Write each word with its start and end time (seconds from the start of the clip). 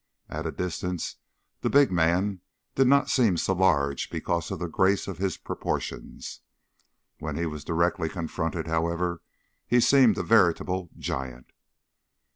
At 0.29 0.47
a 0.47 0.51
distance 0.51 1.17
the 1.59 1.69
big 1.69 1.91
man 1.91 2.41
did 2.73 2.87
not 2.87 3.07
seem 3.07 3.37
so 3.37 3.53
large 3.53 4.09
because 4.09 4.49
of 4.49 4.57
the 4.57 4.67
grace 4.67 5.07
of 5.07 5.19
his 5.19 5.37
proportions; 5.37 6.41
when 7.19 7.37
he 7.37 7.45
was 7.45 7.63
directly 7.63 8.09
confronted, 8.09 8.65
however, 8.65 9.21
he 9.67 9.79
seemed 9.79 10.17
a 10.17 10.23
veritable 10.23 10.89
giant. 10.97 11.51